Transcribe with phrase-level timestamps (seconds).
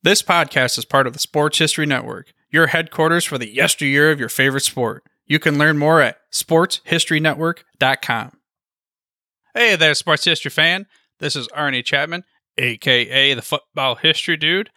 [0.00, 4.20] This podcast is part of the Sports History Network, your headquarters for the yesteryear of
[4.20, 5.02] your favorite sport.
[5.26, 8.38] You can learn more at sportshistorynetwork.com.
[9.54, 10.86] Hey there, sports history fan.
[11.18, 12.22] This is Arnie Chapman,
[12.58, 14.70] aka the Football History Dude,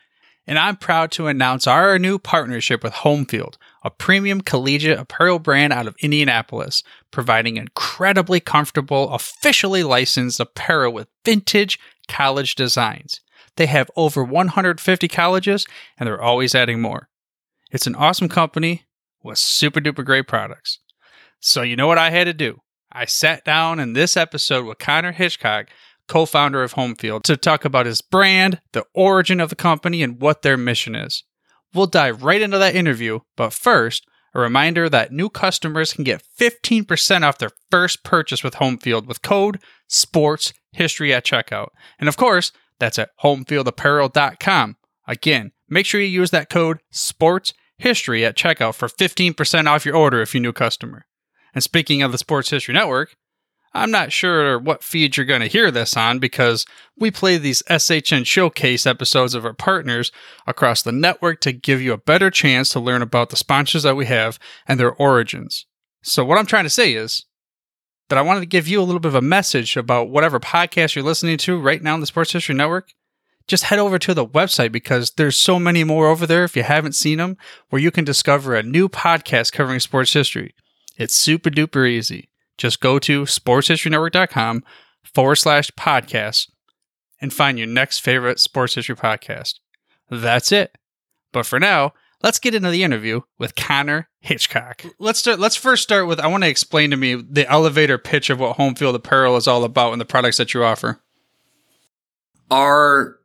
[0.48, 5.72] and I'm proud to announce our new partnership with Homefield, a premium collegiate apparel brand
[5.72, 6.82] out of Indianapolis,
[7.12, 11.78] providing incredibly comfortable, officially licensed apparel with vintage
[12.08, 13.22] college designs.
[13.58, 15.66] They have over 150 colleges
[15.98, 17.10] and they're always adding more.
[17.72, 18.84] It's an awesome company
[19.24, 20.80] with super duper great products.
[21.40, 22.62] So, you know what I had to do?
[22.92, 25.68] I sat down in this episode with Connor Hitchcock,
[26.08, 30.22] co founder of Homefield, to talk about his brand, the origin of the company, and
[30.22, 31.24] what their mission is.
[31.74, 36.24] We'll dive right into that interview, but first, a reminder that new customers can get
[36.40, 41.70] 15% off their first purchase with Homefield with code SPORTS HISTORY at checkout.
[42.00, 42.52] And of course,
[42.82, 44.76] that's at homefieldapparel.com.
[45.08, 49.96] Again, make sure you use that code SPORTS HISTORY at checkout for 15% off your
[49.96, 51.06] order if you're a new customer.
[51.54, 53.16] And speaking of the Sports History Network,
[53.74, 56.66] I'm not sure what feed you're going to hear this on because
[56.98, 60.12] we play these SHN showcase episodes of our partners
[60.46, 63.96] across the network to give you a better chance to learn about the sponsors that
[63.96, 65.66] we have and their origins.
[66.04, 67.26] So, what I'm trying to say is
[68.12, 70.96] that I wanted to give you a little bit of a message about whatever podcast
[70.96, 72.92] you're listening to right now on the Sports History Network.
[73.48, 76.64] Just head over to the website because there's so many more over there if you
[76.64, 77.38] haven't seen them,
[77.70, 80.54] where you can discover a new podcast covering sports history.
[80.98, 82.28] It's super duper easy.
[82.58, 84.66] Just go to sportshistorynetwork.com
[85.06, 86.52] forward slash podcast
[87.22, 89.60] and find your next favorite sports history podcast.
[90.10, 90.78] That's it.
[91.32, 94.84] But for now, let's get into the interview with Connor Hitchcock.
[95.00, 98.30] Let's start, let's first start with I want to explain to me the elevator pitch
[98.30, 101.02] of what Homefield Apparel is all about and the products that you offer.
[102.50, 103.20] Our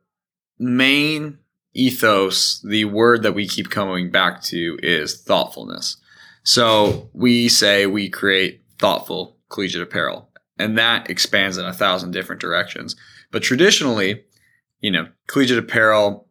[0.57, 1.39] main
[1.73, 5.97] ethos, the word that we keep coming back to is thoughtfulness.
[6.43, 12.41] So we say we create thoughtful collegiate apparel, and that expands in a thousand different
[12.41, 12.95] directions.
[13.31, 14.23] But traditionally,
[14.79, 16.26] you know, collegiate apparel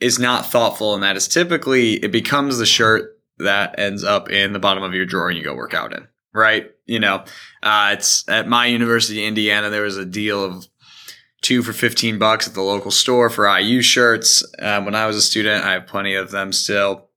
[0.00, 4.52] is not thoughtful, and that is typically it becomes the shirt that ends up in
[4.52, 6.70] the bottom of your drawer and you go work out in, right?
[6.86, 7.24] You know,
[7.62, 10.68] uh, it's at my university, Indiana, there was a deal of
[11.42, 14.44] two for 15 bucks at the local store for IU shirts.
[14.58, 17.08] Um, when I was a student, I have plenty of them still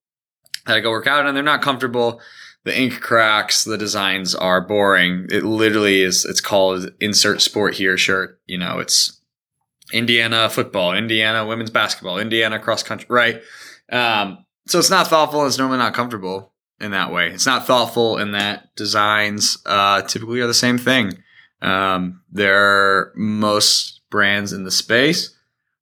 [0.66, 2.22] that I go work out and they're not comfortable.
[2.64, 5.28] The ink cracks, the designs are boring.
[5.30, 8.40] It literally is, it's called insert sport here shirt.
[8.46, 9.20] You know, it's
[9.92, 13.42] Indiana football, Indiana women's basketball, Indiana cross country, right?
[13.92, 15.46] Um, so it's not thoughtful.
[15.46, 17.30] It's normally not comfortable in that way.
[17.30, 21.18] It's not thoughtful in that designs uh, typically are the same thing.
[21.62, 25.36] Um, are most brands in the space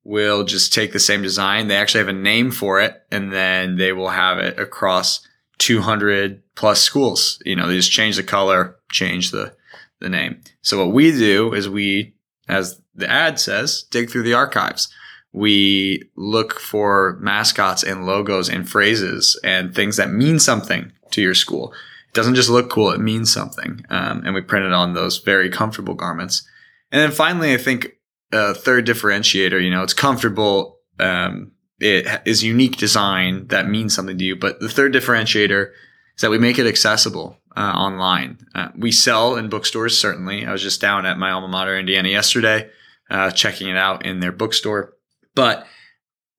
[0.03, 1.67] will just take the same design.
[1.67, 5.27] They actually have a name for it, and then they will have it across
[5.59, 7.41] 200 plus schools.
[7.45, 9.55] You know, they just change the color, change the
[9.99, 10.41] the name.
[10.61, 12.15] So what we do is we,
[12.47, 14.93] as the ad says, dig through the archives
[15.33, 21.33] we look for mascots and logos and phrases and things that mean something to your
[21.33, 21.73] school.
[22.07, 23.85] It doesn't just look cool, it means something.
[23.89, 26.45] Um, and we print it on those very comfortable garments.
[26.91, 27.93] And then finally, I think
[28.33, 30.79] a third differentiator, you know, it's comfortable.
[30.99, 34.35] Um, it is unique design that means something to you.
[34.35, 35.69] But the third differentiator
[36.15, 38.45] is that we make it accessible uh, online.
[38.53, 40.45] Uh, we sell in bookstores, certainly.
[40.45, 42.69] I was just down at my alma mater, Indiana, yesterday,
[43.11, 44.95] uh, checking it out in their bookstore.
[45.35, 45.67] But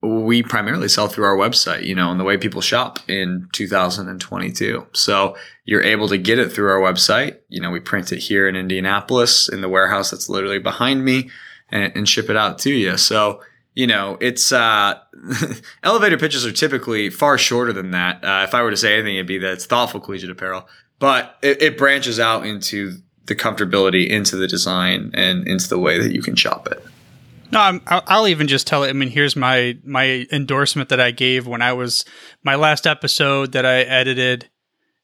[0.01, 4.85] we primarily sell through our website, you know, and the way people shop in 2022.
[4.91, 7.37] So you're able to get it through our website.
[7.47, 11.29] You know, we print it here in Indianapolis in the warehouse that's literally behind me
[11.69, 12.97] and, and ship it out to you.
[12.97, 13.41] So,
[13.75, 14.99] you know, it's, uh,
[15.83, 18.21] elevator pitches are typically far shorter than that.
[18.25, 20.67] Uh, if I were to say anything, it'd be that it's thoughtful collegiate apparel,
[20.99, 25.99] but it, it branches out into the comfortability, into the design and into the way
[25.99, 26.83] that you can shop it.
[27.51, 28.89] No, I'm, I'll even just tell it.
[28.89, 32.03] I mean, here's my my endorsement that I gave when I was
[32.43, 34.49] my last episode that I edited,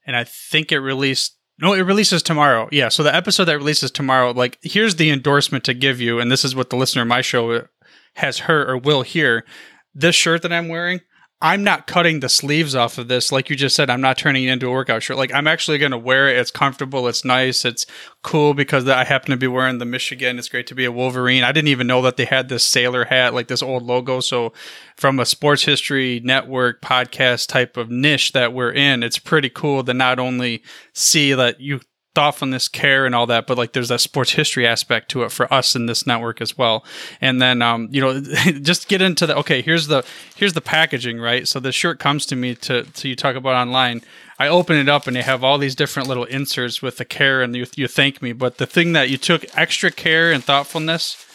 [0.07, 1.37] and I think it released.
[1.61, 2.67] No, it releases tomorrow.
[2.71, 6.31] Yeah, so the episode that releases tomorrow, like, here's the endorsement to give you, and
[6.31, 7.67] this is what the listener of my show
[8.15, 9.45] has heard or will hear.
[9.93, 11.01] This shirt that I'm wearing,
[11.41, 13.31] I'm not cutting the sleeves off of this.
[13.31, 15.15] Like you just said, I'm not turning it into a workout shirt.
[15.15, 16.37] Like I'm actually going to wear it.
[16.37, 17.07] It's comfortable.
[17.07, 17.63] It's nice.
[17.63, 17.85] It's
[18.23, 20.37] cool because I happen to be wearing the Michigan.
[20.37, 21.45] It's great to be a Wolverine.
[21.45, 24.19] I didn't even know that they had this sailor hat, like this old logo.
[24.19, 24.51] So
[24.97, 29.81] from a sports history network podcast type of niche that we're in, it's pretty cool
[29.85, 30.61] to not only
[30.93, 31.79] see that you
[32.15, 35.51] thoughtfulness, care, and all that, but like there's that sports history aspect to it for
[35.53, 36.83] us in this network as well.
[37.21, 38.19] And then, um, you know,
[38.61, 39.61] just get into the okay.
[39.61, 40.03] Here's the
[40.35, 41.47] here's the packaging, right?
[41.47, 44.01] So the shirt comes to me to to you talk about online.
[44.39, 47.41] I open it up and you have all these different little inserts with the care
[47.41, 48.31] and you, you thank me.
[48.31, 51.25] But the thing that you took extra care and thoughtfulness,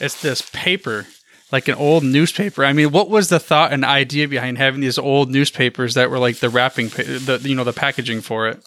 [0.00, 1.06] it's this paper
[1.52, 2.64] like an old newspaper.
[2.64, 6.18] I mean, what was the thought and idea behind having these old newspapers that were
[6.18, 8.64] like the wrapping, the you know, the packaging for it?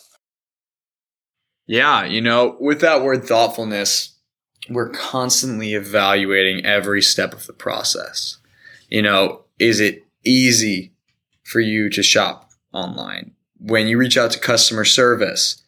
[1.68, 4.16] Yeah, you know, with that word thoughtfulness,
[4.70, 8.38] we're constantly evaluating every step of the process.
[8.90, 10.94] You know, is it easy
[11.44, 13.32] for you to shop online?
[13.60, 15.62] When you reach out to customer service,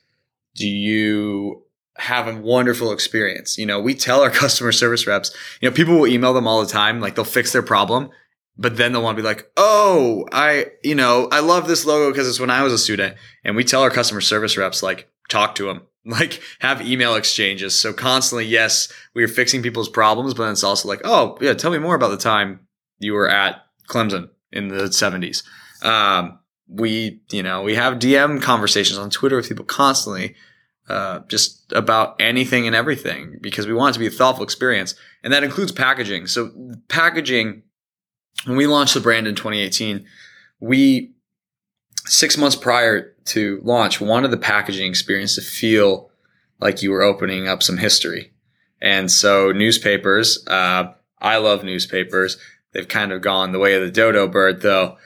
[0.56, 1.64] do you
[1.98, 3.58] have a wonderful experience?
[3.58, 6.62] You know, we tell our customer service reps, you know, people will email them all
[6.62, 8.10] the time, like they'll fix their problem,
[8.58, 12.12] but then they'll want to be like, oh, I, you know, I love this logo
[12.12, 13.16] because it's when I was a student.
[13.44, 17.80] And we tell our customer service reps, like, talk to them like have email exchanges.
[17.80, 21.72] So constantly, yes, we are fixing people's problems, but it's also like, oh yeah, tell
[21.72, 22.68] me more about the time
[22.98, 25.44] you were at Clemson in the 70s.
[25.86, 30.36] Um, we, you know, we have DM conversations on Twitter with people constantly,
[30.88, 34.96] uh, just about anything and everything because we want it to be a thoughtful experience.
[35.24, 36.28] And that includes packaging.
[36.28, 36.52] So
[36.88, 37.64] packaging,
[38.46, 40.06] when we launched the brand in 2018,
[40.60, 41.14] we
[42.10, 46.10] six months prior to launch wanted the packaging experience to feel
[46.60, 48.34] like you were opening up some history.
[48.82, 52.38] And so newspapers, uh, I love newspapers.
[52.74, 54.98] They've kind of gone the way of the dodo bird, though.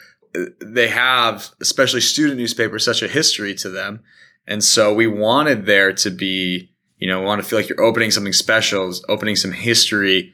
[0.62, 4.02] They have, especially student newspapers, such a history to them.
[4.48, 7.82] And so we wanted there to be, you know, we want to feel like you're
[7.82, 10.34] opening something special, opening some history,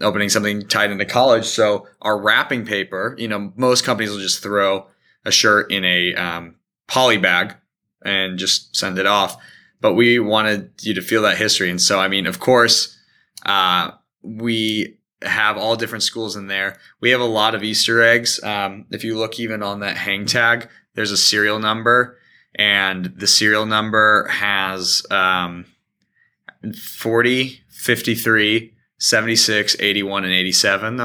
[0.00, 1.44] opening something tied into college.
[1.44, 4.86] So our wrapping paper, you know, most companies will just throw
[5.24, 6.56] a shirt in a um,
[6.86, 7.54] poly bag
[8.04, 9.36] and just send it off.
[9.80, 11.70] But we wanted you to feel that history.
[11.70, 12.98] And so, I mean, of course,
[13.44, 13.92] uh,
[14.22, 16.78] we have all different schools in there.
[17.00, 18.42] We have a lot of Easter eggs.
[18.42, 22.18] Um, if you look even on that hang tag, there's a serial number,
[22.54, 25.66] and the serial number has um,
[26.72, 30.96] 40, 53, 76, 81, and 87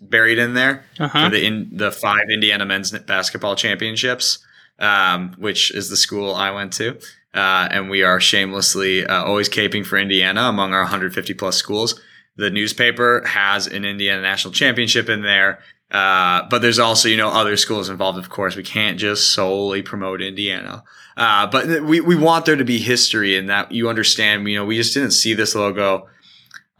[0.00, 1.24] buried in there uh-huh.
[1.24, 4.38] for the in the five Indiana men's basketball championships,
[4.78, 6.98] um, which is the school I went to.
[7.32, 12.00] Uh, and we are shamelessly uh, always caping for Indiana among our 150 plus schools.
[12.36, 15.60] The newspaper has an Indiana national championship in there.
[15.90, 18.56] Uh, but there's also, you know, other schools involved, of course.
[18.56, 20.84] We can't just solely promote Indiana.
[21.16, 24.64] Uh, but we, we want there to be history and that you understand, you know,
[24.64, 26.08] we just didn't see this logo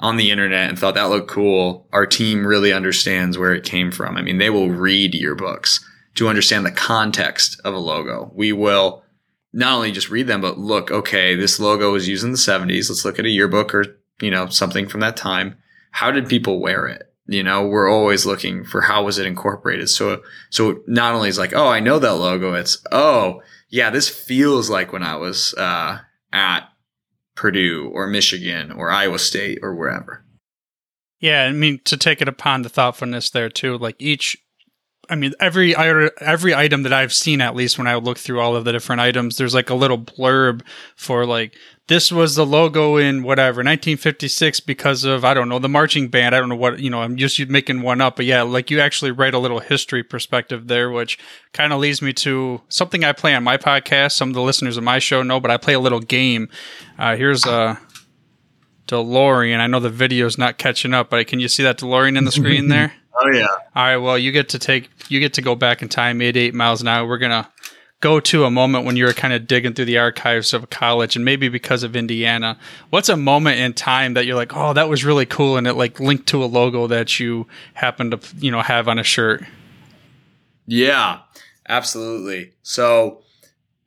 [0.01, 3.93] on the internet and thought that looked cool, our team really understands where it came
[3.93, 4.17] from.
[4.17, 8.33] I mean, they will read your books to understand the context of a logo.
[8.35, 9.05] We will
[9.53, 12.89] not only just read them, but look, okay, this logo was used in the 70s.
[12.89, 15.57] Let's look at a yearbook or, you know, something from that time.
[15.91, 17.13] How did people wear it?
[17.27, 19.89] You know, we're always looking for how was it incorporated.
[19.91, 22.55] So, so not only is like, oh, I know that logo.
[22.55, 25.99] It's, oh, yeah, this feels like when I was, uh,
[26.33, 26.70] at
[27.41, 30.23] Purdue or Michigan or Iowa State or wherever.
[31.21, 33.79] Yeah, I mean to take it upon the thoughtfulness there too.
[33.79, 34.37] Like each
[35.11, 38.55] I mean, every every item that I've seen, at least when I look through all
[38.55, 40.63] of the different items, there's like a little blurb
[40.95, 41.57] for like
[41.89, 46.37] this was the logo in whatever 1956 because of I don't know the marching band.
[46.37, 47.03] I don't know what you know.
[47.03, 50.69] I'm just making one up, but yeah, like you actually write a little history perspective
[50.69, 51.19] there, which
[51.53, 54.13] kind of leads me to something I play on my podcast.
[54.13, 56.49] Some of the listeners of my show know, but I play a little game.
[56.97, 57.81] Uh, here's a
[58.87, 59.59] DeLorean.
[59.59, 62.33] I know the video's not catching up, but can you see that DeLorean in the
[62.33, 62.93] screen there?
[63.15, 63.47] Oh yeah.
[63.47, 63.97] All right.
[63.97, 66.81] Well, you get to take you get to go back in time, eight eight miles
[66.81, 67.09] an hour.
[67.09, 67.51] We're gonna
[68.01, 71.17] go to a moment when you were kind of digging through the archives of college,
[71.17, 72.59] and maybe because of Indiana.
[72.91, 75.75] What's a moment in time that you're like, oh, that was really cool, and it
[75.75, 79.45] like linked to a logo that you happen to you know have on a shirt?
[80.67, 81.21] Yeah,
[81.69, 82.53] absolutely.
[82.63, 83.23] So.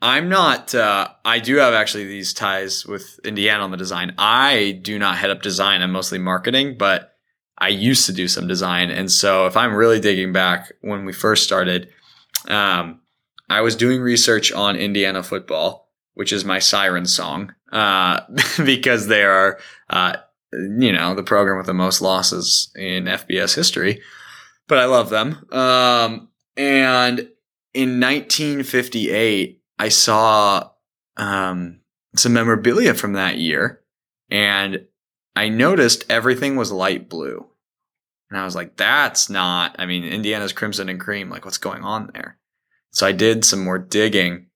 [0.06, 0.76] I'm not.
[0.76, 4.14] Uh, I do have actually these ties with Indiana on the design.
[4.18, 5.82] I do not head up design.
[5.82, 7.13] I'm mostly marketing, but
[7.64, 8.92] I used to do some design.
[8.92, 11.88] And so if I'm really digging back when we first started,
[12.50, 13.00] um,
[13.50, 18.20] I was doing research on Indiana football, which is my siren song, uh,
[18.66, 20.18] because they are, uh,
[20.52, 24.02] you know, the program with the most losses in FBS history.
[24.68, 25.48] But I love them.
[25.50, 26.28] Um,
[26.58, 27.20] and
[27.74, 30.70] in 1958, I saw
[31.16, 31.80] um,
[32.14, 33.82] some memorabilia from that year,
[34.30, 34.86] and
[35.34, 37.48] I noticed everything was light blue.
[38.34, 41.84] And I was like, that's not, I mean, Indiana's Crimson and Cream, like what's going
[41.84, 42.40] on there?
[42.92, 44.48] So I did some more digging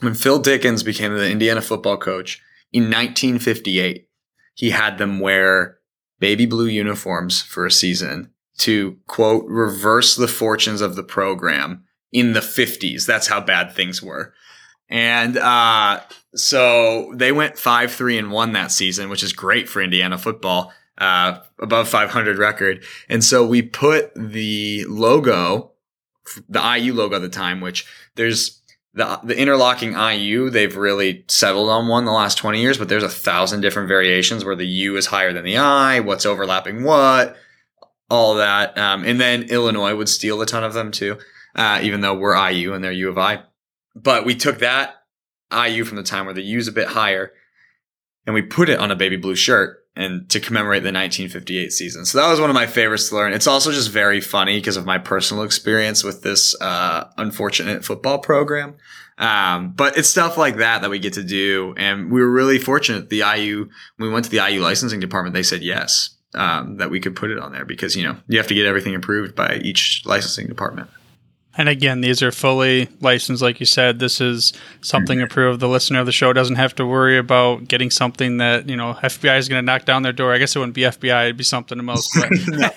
[0.00, 2.40] when Phil Dickens became the Indiana football coach
[2.72, 4.08] in 1958,
[4.54, 5.78] he had them wear
[6.18, 12.32] baby blue uniforms for a season to quote reverse the fortunes of the program in
[12.32, 13.06] the 50s.
[13.06, 14.34] That's how bad things were.
[14.90, 16.00] And uh,
[16.34, 20.72] so they went 5 3 and 1 that season, which is great for Indiana football,
[20.98, 22.84] uh, above 500 record.
[23.08, 25.72] And so we put the logo,
[26.48, 27.86] the IU logo at the time, which
[28.16, 28.60] there's
[28.94, 33.02] the, the interlocking IU, they've really settled on one the last 20 years, but there's
[33.02, 37.36] a thousand different variations where the U is higher than the I, what's overlapping what,
[38.10, 38.76] all that.
[38.76, 41.18] Um, and then Illinois would steal a ton of them too,
[41.54, 43.42] uh, even though we're IU and they're U of I.
[43.94, 44.96] But we took that
[45.52, 47.32] IU from the time where the U is a bit higher
[48.26, 52.04] and we put it on a baby blue shirt and to commemorate the 1958 season.
[52.06, 53.32] So that was one of my favorites to learn.
[53.32, 58.20] It's also just very funny because of my personal experience with this uh, unfortunate football
[58.20, 58.76] program.
[59.18, 62.60] Um, but it's stuff like that that we get to do, and we were really
[62.60, 63.10] fortunate.
[63.10, 67.00] The IU, we went to the IU licensing department, they said yes um, that we
[67.00, 69.56] could put it on there because you know you have to get everything approved by
[69.56, 70.88] each licensing department.
[71.58, 73.98] And again, these are fully licensed, like you said.
[73.98, 75.58] This is something approved.
[75.58, 78.94] The listener of the show doesn't have to worry about getting something that you know
[78.94, 80.32] FBI is going to knock down their door.
[80.32, 82.08] I guess it wouldn't be FBI; it'd be something else.
[82.46, 82.70] no.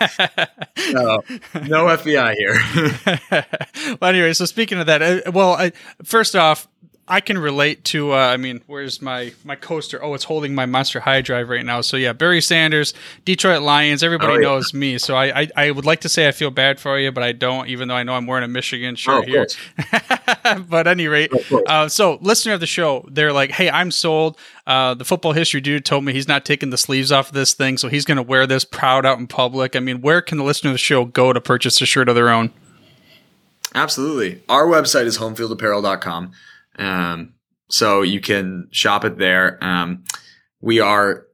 [0.92, 1.24] no,
[1.54, 3.96] no FBI here.
[4.02, 5.74] well, anyway, so speaking of that, uh, well, I,
[6.04, 6.68] first off,
[7.08, 8.13] I can relate to.
[8.13, 10.01] Uh, I mean, where's my my coaster?
[10.03, 11.81] Oh, it's holding my Monster Hydro right now.
[11.81, 12.93] So yeah, Barry Sanders,
[13.25, 14.03] Detroit Lions.
[14.03, 14.48] Everybody oh, yeah.
[14.48, 14.98] knows me.
[14.98, 17.31] So I, I, I would like to say I feel bad for you, but I
[17.31, 17.67] don't.
[17.67, 19.48] Even though I know I'm wearing a Michigan shirt oh, here.
[20.70, 21.31] but any rate,
[21.67, 24.38] uh, so listener of the show, they're like, hey, I'm sold.
[24.67, 27.53] Uh, the football history dude told me he's not taking the sleeves off of this
[27.53, 29.75] thing, so he's going to wear this proud out in public.
[29.75, 32.15] I mean, where can the listener of the show go to purchase a shirt of
[32.15, 32.53] their own?
[33.74, 34.43] Absolutely.
[34.50, 36.31] Our website is homefieldapparel.com.
[36.78, 37.34] Um,
[37.70, 39.58] so you can shop it there.
[39.63, 40.04] Um,
[40.60, 41.25] we are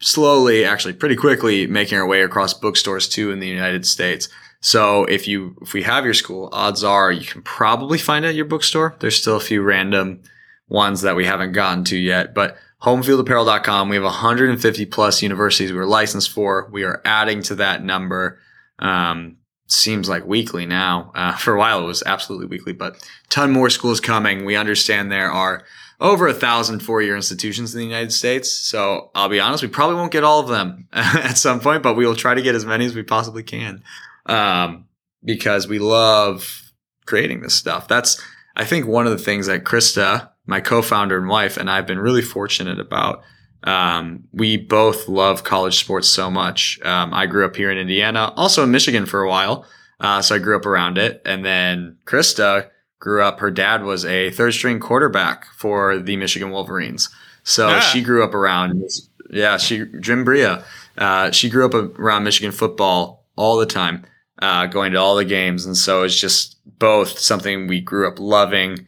[0.00, 4.28] slowly, actually pretty quickly making our way across bookstores too in the United States.
[4.60, 8.28] So if you, if we have your school, odds are you can probably find it
[8.28, 8.96] at your bookstore.
[8.98, 10.22] There's still a few random
[10.68, 13.88] ones that we haven't gotten to yet, but homefieldapparel.com.
[13.88, 16.68] We have 150 plus universities we're licensed for.
[16.72, 18.40] We are adding to that number.
[18.78, 19.37] Um,
[19.68, 21.12] seems like weekly now.
[21.14, 22.96] Uh, for a while, it was absolutely weekly, but
[23.28, 24.44] ton more schools coming.
[24.44, 25.64] We understand there are
[26.00, 28.52] over a thousand four-year institutions in the United States.
[28.52, 31.94] So I'll be honest, we probably won't get all of them at some point, but
[31.94, 33.82] we will try to get as many as we possibly can.
[34.26, 34.86] Um,
[35.24, 36.72] because we love
[37.06, 37.88] creating this stuff.
[37.88, 38.22] That's,
[38.54, 41.98] I think one of the things that Krista, my co-founder and wife, and I've been
[41.98, 43.22] really fortunate about
[43.64, 46.80] um, we both love college sports so much.
[46.82, 49.66] Um, I grew up here in Indiana, also in Michigan for a while.
[50.00, 51.20] Uh, so I grew up around it.
[51.24, 56.50] And then Krista grew up, her dad was a third string quarterback for the Michigan
[56.50, 57.08] Wolverines.
[57.42, 57.80] So yeah.
[57.80, 58.84] she grew up around,
[59.30, 60.64] yeah, she, Jim Bria,
[60.96, 64.04] uh, she grew up around Michigan football all the time,
[64.40, 65.64] uh, going to all the games.
[65.64, 68.86] And so it's just both something we grew up loving,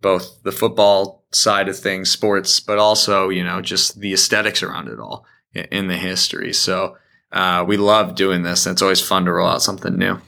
[0.00, 4.88] both the football side of things, sports, but also, you know, just the aesthetics around
[4.88, 6.52] it all in the history.
[6.52, 6.96] So
[7.32, 10.20] uh, we love doing this, and it's always fun to roll out something new.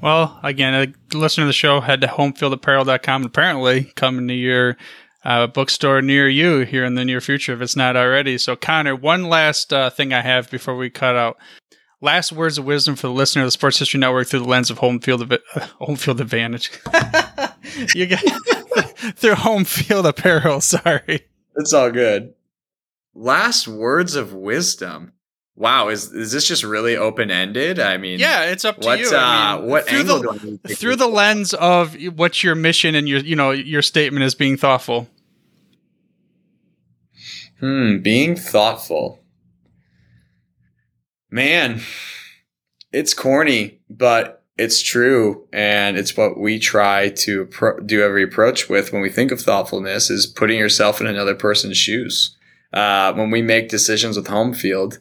[0.00, 3.24] Well, again, a listener to the show, head to homefieldapparel.com.
[3.24, 4.76] Apparently, coming to your
[5.24, 8.38] uh, bookstore near you here in the near future, if it's not already.
[8.38, 11.36] So, Connor, one last uh, thing I have before we cut out.
[12.00, 14.70] Last words of wisdom for the listener of the Sports History Network through the lens
[14.70, 15.36] of home field,
[15.80, 16.70] home field advantage.
[17.94, 18.22] you got
[19.14, 20.60] through home field apparel.
[20.60, 21.26] Sorry,
[21.56, 22.34] it's all good.
[23.14, 25.12] Last words of wisdom.
[25.56, 27.80] Wow, is is this just really open ended?
[27.80, 29.10] I mean, yeah, it's up to you.
[29.12, 33.08] I uh, mean, what through angle the, through the lens of what's your mission and
[33.08, 35.08] your you know your statement is being thoughtful.
[37.58, 39.20] Hmm, being thoughtful.
[41.30, 41.80] Man,
[42.92, 45.46] it's corny, but it's true.
[45.52, 49.40] And it's what we try to pro- do every approach with when we think of
[49.40, 52.36] thoughtfulness is putting yourself in another person's shoes.
[52.72, 54.98] Uh, when we make decisions with Homefield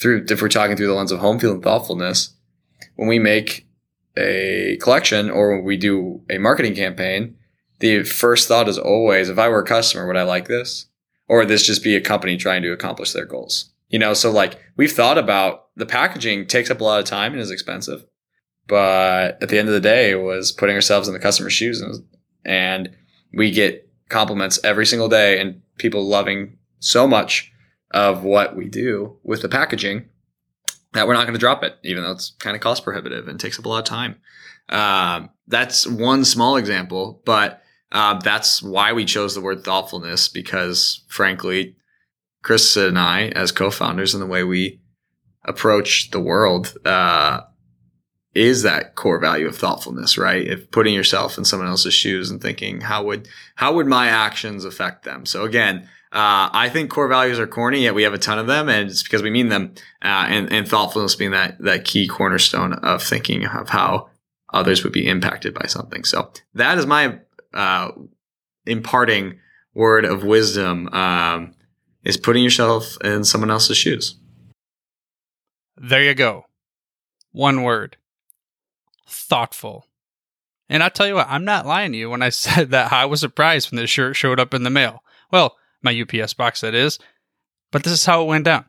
[0.00, 2.34] through, if we're talking through the lens of Homefield and thoughtfulness,
[2.96, 3.66] when we make
[4.16, 7.36] a collection or when we do a marketing campaign,
[7.80, 10.86] the first thought is always, if I were a customer, would I like this?
[11.26, 13.70] Or this just be a company trying to accomplish their goals?
[13.88, 17.32] You know, so like we've thought about the packaging takes up a lot of time
[17.32, 18.04] and is expensive.
[18.66, 21.80] But at the end of the day, it was putting ourselves in the customer's shoes
[21.80, 22.04] and,
[22.44, 22.96] and
[23.32, 27.52] we get compliments every single day and people loving so much
[27.90, 30.08] of what we do with the packaging
[30.92, 33.38] that we're not going to drop it, even though it's kind of cost prohibitive and
[33.38, 34.16] takes up a lot of time.
[34.68, 37.62] Um, that's one small example, but
[37.92, 41.76] uh, that's why we chose the word thoughtfulness because, frankly,
[42.42, 44.80] Chris and I, as co-founders, and the way we
[45.44, 47.40] approach the world, uh,
[48.34, 50.46] is that core value of thoughtfulness, right?
[50.46, 54.64] If putting yourself in someone else's shoes and thinking, how would how would my actions
[54.64, 55.26] affect them?
[55.26, 58.46] So again, uh, I think core values are corny, yet we have a ton of
[58.46, 59.74] them, and it's because we mean them.
[60.02, 64.10] Uh, and, and thoughtfulness being that that key cornerstone of thinking of how
[64.52, 66.04] others would be impacted by something.
[66.04, 67.18] So that is my
[67.54, 67.90] uh,
[68.64, 69.38] imparting
[69.74, 71.54] word of wisdom: um,
[72.04, 74.16] is putting yourself in someone else's shoes.
[75.76, 76.44] There you go.
[77.32, 77.96] One word
[79.10, 79.86] thoughtful.
[80.68, 83.04] And I'll tell you what, I'm not lying to you when I said that I
[83.06, 85.02] was surprised when this shirt showed up in the mail.
[85.30, 86.98] Well, my UPS box, that is.
[87.70, 88.64] But this is how it went down.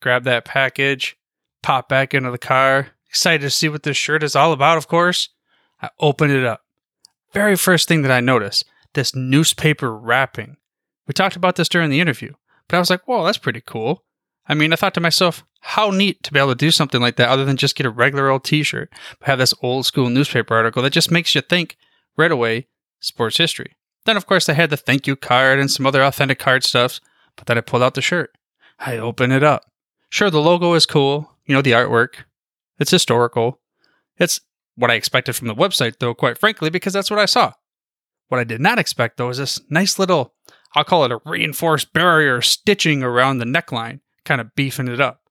[0.00, 1.16] Grab that package,
[1.62, 4.88] pop back into the car, excited to see what this shirt is all about, of
[4.88, 5.30] course.
[5.82, 6.64] I open it up.
[7.32, 8.64] Very first thing that I noticed
[8.94, 10.56] this newspaper wrapping.
[11.06, 12.32] We talked about this during the interview,
[12.68, 14.04] but I was like, whoa, that's pretty cool.
[14.48, 17.16] I mean, I thought to myself, how neat to be able to do something like
[17.16, 20.08] that other than just get a regular old t shirt, but have this old school
[20.08, 21.76] newspaper article that just makes you think
[22.16, 22.68] right away
[23.00, 23.76] sports history.
[24.04, 27.00] Then, of course, they had the thank you card and some other authentic card stuff,
[27.36, 28.36] but then I pulled out the shirt.
[28.78, 29.64] I open it up.
[30.10, 32.24] Sure, the logo is cool, you know, the artwork.
[32.78, 33.60] It's historical.
[34.16, 34.40] It's
[34.76, 37.52] what I expected from the website, though, quite frankly, because that's what I saw.
[38.28, 40.34] What I did not expect, though, is this nice little,
[40.74, 45.22] I'll call it a reinforced barrier stitching around the neckline, kind of beefing it up,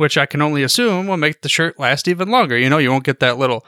[0.00, 2.56] which I can only assume will make the shirt last even longer.
[2.56, 3.66] You know, you won't get that little,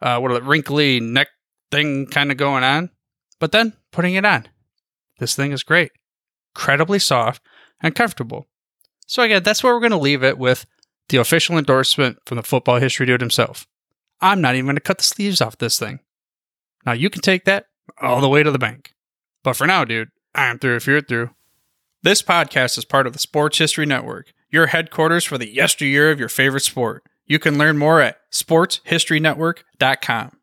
[0.00, 1.26] uh, what, are the wrinkly neck
[1.72, 2.90] thing kind of going on.
[3.40, 4.46] But then putting it on,
[5.18, 5.90] this thing is great,
[6.54, 7.42] incredibly soft
[7.82, 8.46] and comfortable.
[9.08, 10.64] So, again, that's where we're going to leave it with
[11.08, 13.66] the official endorsement from the football history dude himself.
[14.20, 15.98] I'm not even going to cut the sleeves off this thing.
[16.86, 17.66] Now, you can take that
[18.00, 18.94] all the way to the bank.
[19.42, 21.30] But for now, dude, I'm through if you're through.
[22.04, 26.20] This podcast is part of the Sports History Network, your headquarters for the yesteryear of
[26.20, 27.04] your favorite sport.
[27.26, 30.38] You can learn more at sportshistorynetwork.com.